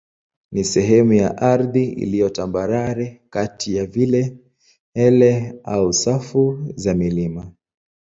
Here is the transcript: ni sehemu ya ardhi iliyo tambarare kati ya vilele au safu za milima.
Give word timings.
ni 0.51 0.63
sehemu 0.63 1.13
ya 1.13 1.37
ardhi 1.37 1.85
iliyo 1.91 2.29
tambarare 2.29 3.21
kati 3.29 3.75
ya 3.75 3.85
vilele 3.85 5.59
au 5.63 5.93
safu 5.93 6.73
za 6.75 6.93
milima. 6.93 7.51